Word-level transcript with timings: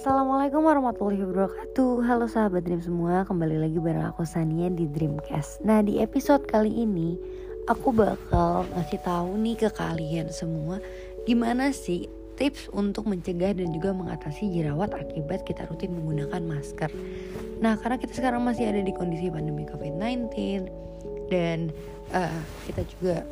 Assalamualaikum 0.00 0.64
warahmatullahi 0.64 1.20
wabarakatuh. 1.28 2.08
Halo 2.08 2.24
sahabat 2.24 2.64
Dream 2.64 2.80
semua 2.80 3.20
Kembali 3.28 3.60
lagi 3.60 3.76
bareng 3.76 4.08
aku 4.08 4.24
Sania 4.24 4.72
di 4.72 4.88
Dreamcast. 4.88 5.60
Nah 5.60 5.84
di 5.84 6.00
episode 6.00 6.48
kali 6.48 6.72
ini 6.72 7.20
Aku 7.68 7.92
bakal 7.92 8.64
ngasih 8.72 8.96
tahu 9.04 9.36
nih 9.36 9.60
ke 9.60 9.68
kalian 9.68 10.32
semua 10.32 10.80
Gimana 11.28 11.68
sih 11.76 12.08
tips 12.40 12.72
untuk 12.72 13.12
mencegah 13.12 13.52
dan 13.52 13.76
juga 13.76 13.92
mengatasi 13.92 14.48
jerawat 14.48 14.96
akibat 14.96 15.44
kita 15.44 15.68
rutin 15.68 15.92
menggunakan 15.92 16.48
masker. 16.48 16.88
Nah 17.60 17.76
karena 17.76 18.00
kita 18.00 18.16
sekarang 18.16 18.40
masih 18.40 18.72
ada 18.72 18.80
di 18.80 18.96
kondisi 18.96 19.28
pandemi 19.28 19.68
COVID-19 19.68 20.32
Dan 21.28 21.76
uh, 22.16 22.40
kita 22.64 22.88
juga 22.88 23.28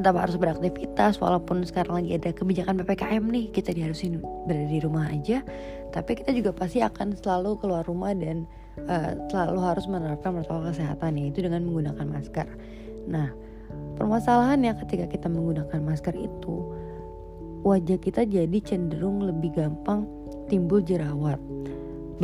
tetap 0.00 0.16
harus 0.16 0.40
beraktivitas 0.40 1.20
walaupun 1.20 1.60
sekarang 1.68 2.00
lagi 2.00 2.16
ada 2.16 2.32
kebijakan 2.32 2.80
PPKM 2.80 3.20
nih 3.20 3.52
kita 3.52 3.76
diharusin 3.76 4.24
berada 4.48 4.64
di 4.64 4.80
rumah 4.80 5.12
aja. 5.12 5.44
Tapi 5.92 6.16
kita 6.16 6.32
juga 6.32 6.56
pasti 6.56 6.80
akan 6.80 7.20
selalu 7.20 7.60
keluar 7.60 7.84
rumah 7.84 8.16
dan 8.16 8.48
uh, 8.88 9.12
selalu 9.28 9.60
harus 9.60 9.84
menerapkan 9.84 10.40
protokol 10.40 10.72
kesehatan 10.72 11.20
yaitu 11.20 11.44
dengan 11.44 11.68
menggunakan 11.68 12.08
masker. 12.08 12.48
Nah 13.12 13.28
permasalahannya 14.00 14.72
ketika 14.88 15.04
kita 15.04 15.28
menggunakan 15.28 15.84
masker 15.84 16.16
itu 16.16 16.56
wajah 17.60 18.00
kita 18.00 18.24
jadi 18.24 18.56
cenderung 18.64 19.20
lebih 19.20 19.52
gampang 19.52 20.08
timbul 20.48 20.80
jerawat. 20.80 21.36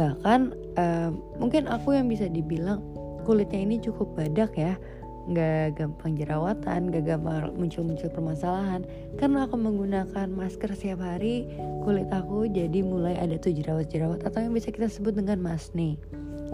Bahkan 0.01 0.41
uh, 0.81 1.13
mungkin 1.37 1.69
aku 1.69 1.93
yang 1.93 2.09
bisa 2.09 2.25
dibilang 2.25 2.81
kulitnya 3.29 3.61
ini 3.69 3.77
cukup 3.85 4.17
badak 4.17 4.57
ya 4.57 4.81
nggak 5.27 5.83
gampang 5.83 6.15
jerawatan, 6.15 6.81
nggak 6.91 7.05
gampang 7.05 7.51
muncul-muncul 7.59 8.09
permasalahan 8.15 8.87
karena 9.19 9.47
aku 9.47 9.59
menggunakan 9.59 10.27
masker 10.31 10.71
setiap 10.75 11.03
hari 11.03 11.51
kulit 11.83 12.07
aku 12.15 12.47
jadi 12.47 12.83
mulai 12.87 13.19
ada 13.19 13.35
tuh 13.35 13.51
jerawat-jerawat 13.51 14.23
atau 14.23 14.39
yang 14.39 14.55
bisa 14.55 14.71
kita 14.71 14.87
sebut 14.87 15.19
dengan 15.19 15.43
masne. 15.43 15.99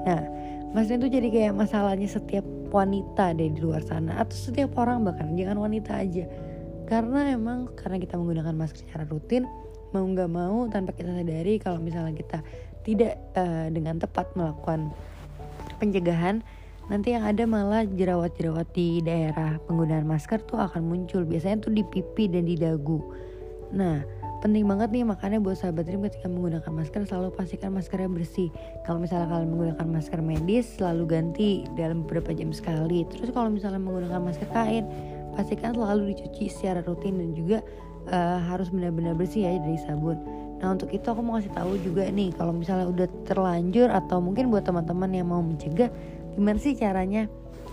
Nah, 0.08 0.24
masne 0.72 0.96
itu 0.96 1.12
jadi 1.12 1.28
kayak 1.28 1.52
masalahnya 1.52 2.08
setiap 2.08 2.44
wanita 2.72 3.36
deh 3.36 3.52
di 3.52 3.60
luar 3.60 3.84
sana 3.84 4.16
atau 4.16 4.32
setiap 4.32 4.72
orang 4.80 5.04
bahkan 5.04 5.36
jangan 5.36 5.60
wanita 5.60 5.92
aja 5.92 6.24
karena 6.88 7.36
emang 7.36 7.68
karena 7.76 8.00
kita 8.00 8.16
menggunakan 8.16 8.56
masker 8.56 8.88
secara 8.88 9.04
rutin 9.04 9.44
mau 9.92 10.08
nggak 10.08 10.30
mau 10.32 10.64
tanpa 10.72 10.96
kita 10.96 11.12
sadari 11.12 11.60
kalau 11.60 11.76
misalnya 11.76 12.16
kita 12.16 12.40
tidak 12.82 13.20
uh, 13.36 13.68
dengan 13.68 14.00
tepat 14.00 14.32
melakukan 14.32 14.90
pencegahan 15.76 16.40
nanti 16.90 17.14
yang 17.14 17.22
ada 17.22 17.44
malah 17.46 17.86
jerawat-jerawat 17.86 18.70
di 18.74 19.02
daerah 19.04 19.58
penggunaan 19.66 20.06
masker 20.06 20.42
tuh 20.46 20.58
akan 20.58 20.82
muncul. 20.82 21.22
Biasanya 21.22 21.62
tuh 21.68 21.72
di 21.74 21.86
pipi 21.86 22.26
dan 22.26 22.46
di 22.46 22.58
dagu. 22.58 22.98
Nah 23.74 24.02
penting 24.42 24.66
banget 24.66 24.90
nih 24.90 25.06
makanya 25.06 25.38
buat 25.38 25.54
sahabat 25.54 25.86
Dream 25.86 26.02
ketika 26.02 26.26
menggunakan 26.26 26.66
masker 26.66 27.06
selalu 27.06 27.30
pastikan 27.30 27.70
maskernya 27.70 28.10
bersih. 28.10 28.50
Kalau 28.82 28.98
misalnya 28.98 29.30
kalian 29.30 29.50
menggunakan 29.54 29.86
masker 29.86 30.18
medis 30.18 30.66
selalu 30.78 31.02
ganti 31.06 31.50
dalam 31.78 32.02
beberapa 32.02 32.34
jam 32.34 32.50
sekali. 32.50 33.06
Terus 33.06 33.30
kalau 33.30 33.54
misalnya 33.54 33.78
menggunakan 33.78 34.18
masker 34.18 34.50
kain 34.50 34.84
pastikan 35.38 35.72
selalu 35.78 36.12
dicuci 36.12 36.50
secara 36.50 36.82
rutin 36.82 37.16
dan 37.22 37.30
juga 37.32 37.58
uh, 38.10 38.38
harus 38.50 38.68
benar-benar 38.74 39.14
bersih 39.14 39.46
ya 39.46 39.56
dari 39.62 39.78
sabun. 39.78 40.18
Nah 40.62 40.78
untuk 40.78 40.90
itu 40.94 41.06
aku 41.06 41.22
mau 41.22 41.38
kasih 41.38 41.54
tahu 41.54 41.74
juga 41.82 42.06
nih 42.06 42.30
kalau 42.34 42.54
misalnya 42.54 42.86
udah 42.86 43.08
terlanjur 43.26 43.90
atau 43.90 44.22
mungkin 44.22 44.50
buat 44.50 44.62
teman-teman 44.62 45.10
yang 45.10 45.26
mau 45.26 45.42
mencegah 45.42 45.90
Gimana 46.36 46.58
sih 46.58 46.76
caranya? 46.76 47.28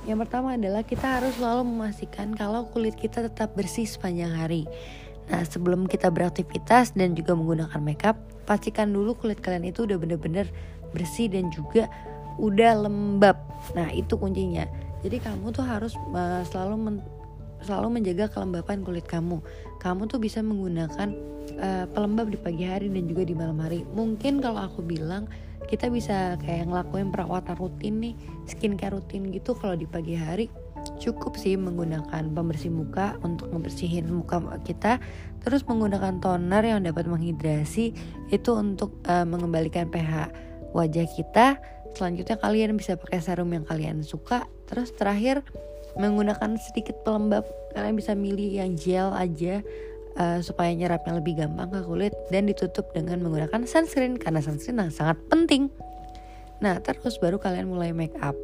Yang 0.08 0.26
pertama 0.28 0.56
adalah 0.56 0.84
kita 0.84 1.20
harus 1.20 1.36
selalu 1.38 1.68
memastikan 1.70 2.34
kalau 2.34 2.68
kulit 2.72 2.96
kita 2.96 3.24
tetap 3.28 3.54
bersih 3.54 3.86
sepanjang 3.86 4.32
hari. 4.32 4.66
Nah, 5.30 5.46
sebelum 5.46 5.86
kita 5.86 6.10
beraktivitas 6.10 6.98
dan 6.98 7.14
juga 7.14 7.38
menggunakan 7.38 7.78
makeup, 7.84 8.18
pastikan 8.50 8.90
dulu 8.90 9.14
kulit 9.14 9.38
kalian 9.44 9.70
itu 9.70 9.86
udah 9.86 10.02
bener-bener 10.02 10.50
bersih 10.90 11.30
dan 11.30 11.54
juga 11.54 11.86
udah 12.42 12.90
lembab. 12.90 13.38
Nah, 13.78 13.94
itu 13.94 14.18
kuncinya. 14.18 14.66
Jadi 15.06 15.22
kamu 15.22 15.54
tuh 15.54 15.64
harus 15.64 15.94
uh, 16.12 16.42
selalu 16.50 17.00
selalu 17.64 18.00
menjaga 18.00 18.32
kelembapan 18.32 18.84
kulit 18.84 19.06
kamu. 19.08 19.44
Kamu 19.80 20.08
tuh 20.08 20.20
bisa 20.20 20.40
menggunakan 20.44 21.12
uh, 21.60 21.86
pelembab 21.92 22.32
di 22.32 22.40
pagi 22.40 22.64
hari 22.68 22.88
dan 22.92 23.08
juga 23.08 23.24
di 23.28 23.36
malam 23.36 23.60
hari. 23.60 23.84
Mungkin 23.96 24.40
kalau 24.44 24.64
aku 24.64 24.84
bilang 24.84 25.28
kita 25.70 25.86
bisa 25.94 26.34
kayak 26.42 26.66
ngelakuin 26.66 27.14
perawatan 27.14 27.54
rutin 27.54 28.02
nih 28.02 28.14
skincare 28.50 28.98
rutin 28.98 29.30
gitu 29.30 29.54
kalau 29.54 29.78
di 29.78 29.86
pagi 29.86 30.18
hari 30.18 30.50
cukup 30.98 31.38
sih 31.38 31.54
menggunakan 31.60 32.32
pembersih 32.34 32.74
muka 32.74 33.22
untuk 33.22 33.54
membersihin 33.54 34.10
muka 34.10 34.42
kita 34.66 34.98
terus 35.46 35.62
menggunakan 35.70 36.18
toner 36.18 36.64
yang 36.66 36.82
dapat 36.82 37.06
menghidrasi 37.06 37.94
itu 38.34 38.52
untuk 38.58 38.98
uh, 39.06 39.28
mengembalikan 39.28 39.86
pH 39.94 40.34
wajah 40.74 41.06
kita 41.14 41.62
selanjutnya 41.94 42.42
kalian 42.42 42.74
bisa 42.74 42.98
pakai 42.98 43.22
serum 43.22 43.54
yang 43.54 43.66
kalian 43.68 44.02
suka 44.02 44.50
terus 44.66 44.90
terakhir 44.96 45.46
menggunakan 45.98 46.60
sedikit 46.60 47.02
pelembab 47.02 47.48
kalian 47.74 47.96
bisa 47.98 48.14
milih 48.14 48.62
yang 48.62 48.76
gel 48.78 49.14
aja 49.14 49.64
uh, 50.20 50.40
supaya 50.44 50.74
nyerapnya 50.74 51.18
lebih 51.18 51.40
gampang 51.40 51.70
ke 51.72 51.80
kulit 51.86 52.14
dan 52.30 52.46
ditutup 52.50 52.90
dengan 52.92 53.24
menggunakan 53.24 53.66
sunscreen 53.66 54.20
karena 54.20 54.44
sunscreen 54.44 54.92
sangat 54.92 55.18
penting. 55.32 55.72
Nah, 56.60 56.78
terus 56.84 57.16
baru 57.18 57.40
kalian 57.40 57.72
mulai 57.72 57.96
make 57.96 58.16
up. 58.20 58.36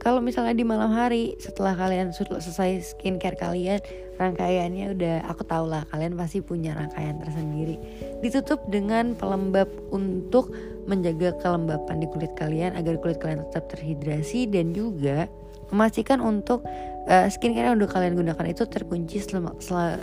Kalau 0.00 0.24
misalnya 0.24 0.56
di 0.56 0.64
malam 0.64 0.96
hari 0.96 1.36
setelah 1.36 1.76
kalian 1.76 2.08
selesai 2.16 2.96
skincare 2.96 3.36
kalian, 3.36 3.84
rangkaiannya 4.16 4.96
udah 4.96 5.16
aku 5.28 5.44
tahu 5.44 5.68
lah 5.68 5.84
kalian 5.92 6.16
pasti 6.16 6.40
punya 6.40 6.72
rangkaian 6.72 7.20
tersendiri. 7.20 7.76
Ditutup 8.24 8.64
dengan 8.72 9.12
pelembab 9.12 9.68
untuk 9.92 10.56
menjaga 10.88 11.36
kelembapan 11.44 12.00
di 12.00 12.08
kulit 12.08 12.32
kalian 12.32 12.80
agar 12.80 12.96
kulit 12.96 13.20
kalian 13.20 13.44
tetap 13.52 13.68
terhidrasi 13.76 14.48
dan 14.48 14.72
juga 14.72 15.28
memastikan 15.70 16.18
untuk 16.22 16.66
uh, 17.08 17.26
skincare 17.30 17.72
yang 17.72 17.78
udah 17.80 17.90
kalian 17.90 18.14
gunakan 18.18 18.46
itu 18.46 18.66
terkunci 18.66 19.22
selama, 19.22 19.56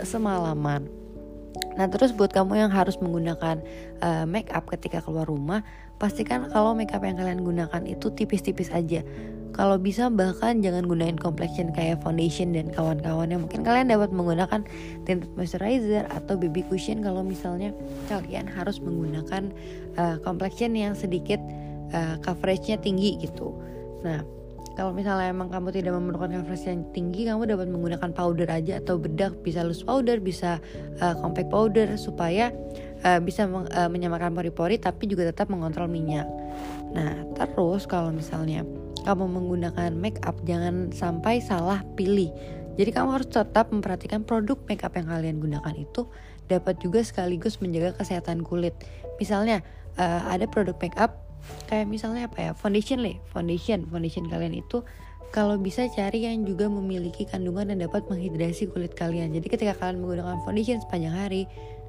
semalaman. 0.04 0.88
Nah 1.78 1.86
terus 1.86 2.10
buat 2.10 2.34
kamu 2.34 2.58
yang 2.58 2.70
harus 2.74 2.98
menggunakan 2.98 3.62
uh, 4.02 4.26
make 4.26 4.50
up 4.50 4.66
ketika 4.66 4.98
keluar 4.98 5.30
rumah, 5.30 5.62
pastikan 6.02 6.50
kalau 6.50 6.74
make 6.74 6.90
up 6.90 7.06
yang 7.06 7.14
kalian 7.14 7.46
gunakan 7.46 7.82
itu 7.86 8.10
tipis-tipis 8.10 8.74
aja. 8.74 9.06
Kalau 9.54 9.74
bisa 9.74 10.06
bahkan 10.06 10.62
jangan 10.62 10.86
gunain 10.86 11.18
complexion 11.18 11.74
kayak 11.74 11.98
foundation 11.98 12.54
dan 12.54 12.70
kawan-kawannya. 12.70 13.42
Mungkin 13.42 13.66
kalian 13.66 13.90
dapat 13.90 14.14
menggunakan 14.14 14.62
tinted 15.02 15.30
moisturizer 15.34 16.06
atau 16.14 16.38
baby 16.38 16.62
cushion 16.66 17.02
kalau 17.02 17.26
misalnya 17.26 17.74
kalian 18.06 18.46
harus 18.46 18.78
menggunakan 18.78 19.50
uh, 19.98 20.22
complexion 20.22 20.78
yang 20.78 20.94
sedikit 20.94 21.42
uh, 21.90 22.22
coveragenya 22.22 22.78
tinggi 22.78 23.18
gitu. 23.18 23.50
Nah 24.06 24.22
kalau 24.78 24.94
misalnya 24.94 25.34
emang 25.34 25.50
kamu 25.50 25.74
tidak 25.74 25.90
memerlukan 25.98 26.38
coverage 26.38 26.70
yang 26.70 26.86
tinggi 26.94 27.26
kamu 27.26 27.50
dapat 27.50 27.66
menggunakan 27.66 28.14
powder 28.14 28.46
aja 28.46 28.78
atau 28.78 28.94
bedak. 28.94 29.34
Bisa 29.42 29.66
loose 29.66 29.82
powder 29.82 30.22
bisa 30.22 30.62
uh, 31.02 31.18
compact 31.18 31.50
powder 31.50 31.98
supaya 31.98 32.54
uh, 33.02 33.18
bisa 33.18 33.50
meng, 33.50 33.66
uh, 33.74 33.90
menyamakan 33.90 34.38
pori-pori 34.38 34.78
tapi 34.78 35.10
juga 35.10 35.26
tetap 35.26 35.50
mengontrol 35.50 35.90
minyak. 35.90 36.30
Nah 36.94 37.26
terus 37.34 37.90
kalau 37.90 38.14
misalnya 38.14 38.62
kamu 39.02 39.26
menggunakan 39.26 39.90
make 39.98 40.22
up 40.22 40.38
jangan 40.46 40.94
sampai 40.94 41.42
salah 41.42 41.82
pilih. 41.98 42.30
Jadi 42.78 42.94
kamu 42.94 43.18
harus 43.18 43.26
tetap 43.26 43.74
memperhatikan 43.74 44.22
produk 44.22 44.62
make 44.70 44.86
up 44.86 44.94
yang 44.94 45.10
kalian 45.10 45.42
gunakan 45.42 45.74
itu 45.74 46.06
dapat 46.46 46.78
juga 46.78 47.02
sekaligus 47.02 47.58
menjaga 47.58 47.98
kesehatan 47.98 48.46
kulit. 48.46 48.78
Misalnya 49.18 49.58
uh, 49.98 50.30
ada 50.30 50.46
produk 50.46 50.78
make 50.78 50.94
up 50.94 51.27
kayak 51.68 51.86
misalnya 51.86 52.26
apa 52.26 52.38
ya 52.40 52.52
foundation 52.56 53.04
le 53.04 53.20
foundation 53.30 53.84
foundation 53.88 54.24
kalian 54.26 54.56
itu 54.56 54.80
kalau 55.28 55.60
bisa 55.60 55.84
cari 55.92 56.24
yang 56.24 56.48
juga 56.48 56.72
memiliki 56.72 57.28
kandungan 57.28 57.68
yang 57.68 57.84
dapat 57.84 58.08
menghidrasi 58.08 58.72
kulit 58.72 58.96
kalian. 58.96 59.36
Jadi 59.36 59.46
ketika 59.52 59.76
kalian 59.76 60.00
menggunakan 60.00 60.40
foundation 60.40 60.80
sepanjang 60.80 61.12
hari 61.12 61.44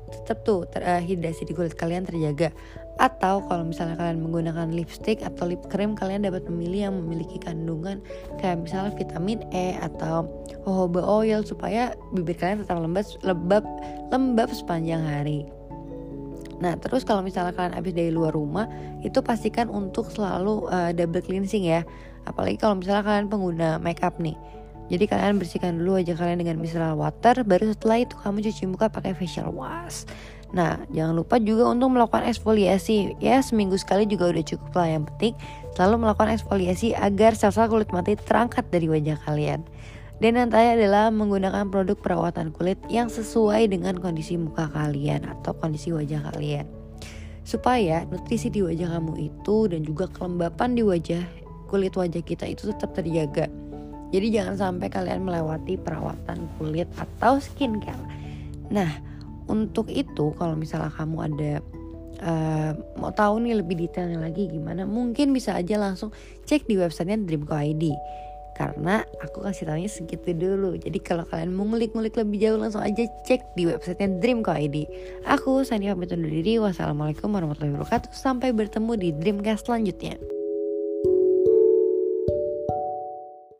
tetap 0.09 0.41
tuh 0.41 0.65
terhidrasi 0.73 1.45
di 1.45 1.53
kulit 1.55 1.77
kalian 1.77 2.03
terjaga. 2.03 2.51
Atau 2.99 3.47
kalau 3.47 3.63
misalnya 3.63 3.95
kalian 3.95 4.19
menggunakan 4.19 4.75
lipstick 4.75 5.23
atau 5.23 5.47
lip 5.47 5.63
cream 5.71 5.95
kalian 5.95 6.27
dapat 6.27 6.43
memilih 6.51 6.91
yang 6.91 6.95
memiliki 6.99 7.39
kandungan 7.39 8.03
kayak 8.43 8.59
misalnya 8.59 8.91
vitamin 8.91 9.39
E 9.55 9.79
atau 9.79 10.27
jojoba 10.67 11.01
oil 11.07 11.39
supaya 11.47 11.95
bibir 12.11 12.35
kalian 12.35 12.67
tetap 12.67 12.83
lembab 12.83 13.07
lembab 13.23 13.63
lembab 14.11 14.49
sepanjang 14.51 14.99
hari 14.99 15.47
Nah, 16.59 16.75
terus 16.75 17.07
kalau 17.07 17.23
misalnya 17.23 17.55
kalian 17.55 17.75
habis 17.75 17.95
dari 17.95 18.11
luar 18.11 18.35
rumah, 18.35 18.67
itu 18.99 19.23
pastikan 19.23 19.71
untuk 19.71 20.11
selalu 20.11 20.67
uh, 20.67 20.91
double 20.91 21.23
cleansing 21.23 21.63
ya. 21.63 21.87
Apalagi 22.27 22.59
kalau 22.59 22.75
misalnya 22.75 23.03
kalian 23.07 23.27
pengguna 23.31 23.69
makeup 23.79 24.19
nih. 24.19 24.35
Jadi 24.89 25.05
kalian 25.05 25.37
bersihkan 25.37 25.77
dulu 25.77 26.01
aja 26.01 26.17
kalian 26.17 26.41
dengan 26.41 26.57
micellar 26.57 26.97
water, 26.97 27.45
baru 27.45 27.71
setelah 27.71 28.03
itu 28.03 28.15
kamu 28.19 28.41
cuci 28.41 28.63
muka 28.67 28.89
pakai 28.89 29.13
facial 29.13 29.53
wash. 29.53 30.03
Nah, 30.49 30.81
jangan 30.89 31.13
lupa 31.13 31.37
juga 31.37 31.69
untuk 31.69 31.93
melakukan 31.93 32.25
eksfoliasi. 32.25 33.21
Ya, 33.21 33.37
seminggu 33.45 33.77
sekali 33.77 34.09
juga 34.09 34.33
udah 34.33 34.41
cukup 34.41 34.71
lah. 34.73 34.89
Yang 34.97 35.03
penting 35.13 35.33
selalu 35.77 35.95
melakukan 36.09 36.33
eksfoliasi 36.33 36.97
agar 36.97 37.37
sel-sel 37.37 37.69
kulit 37.69 37.93
mati 37.93 38.17
terangkat 38.17 38.65
dari 38.73 38.89
wajah 38.89 39.21
kalian. 39.29 39.61
Dan 40.19 40.35
yang 40.35 40.51
terakhir 40.51 40.83
adalah 40.83 41.07
menggunakan 41.15 41.71
produk 41.71 41.95
perawatan 41.95 42.51
kulit 42.51 42.75
yang 42.91 43.07
sesuai 43.07 43.71
dengan 43.71 43.95
kondisi 43.95 44.35
muka 44.35 44.67
kalian 44.67 45.23
atau 45.23 45.55
kondisi 45.55 45.95
wajah 45.95 46.31
kalian. 46.31 46.67
supaya 47.49 48.05
nutrisi 48.13 48.53
di 48.53 48.61
wajah 48.61 48.93
kamu 48.93 49.33
itu 49.33 49.65
dan 49.65 49.81
juga 49.81 50.05
kelembapan 50.13 50.77
di 50.77 50.85
wajah 50.85 51.25
kulit 51.65 51.97
wajah 51.97 52.21
kita 52.21 52.45
itu 52.45 52.69
tetap 52.69 52.93
terjaga. 52.93 53.49
Jadi 54.13 54.27
jangan 54.29 54.53
sampai 54.57 54.85
kalian 54.89 55.25
melewati 55.25 55.73
perawatan 55.77 56.45
kulit 56.61 56.85
atau 56.93 57.41
skincare. 57.41 58.05
Nah, 58.69 58.89
untuk 59.49 59.89
itu 59.89 60.29
kalau 60.37 60.53
misalnya 60.53 60.93
kamu 60.93 61.17
ada 61.25 61.53
uh, 62.21 62.71
mau 62.97 63.13
tahu 63.13 63.45
nih 63.45 63.61
lebih 63.61 63.81
detailnya 63.85 64.17
lagi 64.17 64.49
gimana, 64.49 64.85
mungkin 64.89 65.33
bisa 65.33 65.57
aja 65.57 65.77
langsung 65.77 66.13
cek 66.45 66.65
di 66.65 66.77
websitenya 66.77 67.21
Dreamco 67.25 67.53
ID. 67.53 67.93
Karena 68.59 69.07
aku 69.23 69.39
kasih 69.39 69.71
tahunya 69.71 69.87
segitu 69.87 70.35
dulu. 70.35 70.75
Jadi 70.75 70.99
kalau 70.99 71.23
kalian 71.23 71.55
mau 71.55 71.63
ngulik-ngulik 71.63 72.11
lebih 72.19 72.43
jauh 72.43 72.59
langsung 72.59 72.83
aja 72.83 73.07
cek 73.23 73.55
di 73.55 73.63
websitenya 73.63 74.19
Dreamco 74.19 74.51
ID. 74.51 74.83
Aku 75.23 75.63
Sania 75.63 75.95
pamit 75.95 76.11
undur 76.11 76.27
diri. 76.27 76.59
Wassalamualaikum 76.59 77.31
warahmatullahi 77.31 77.79
wabarakatuh. 77.79 78.11
Sampai 78.11 78.51
bertemu 78.51 78.99
di 78.99 79.09
Dreamcast 79.15 79.71
selanjutnya. 79.71 80.19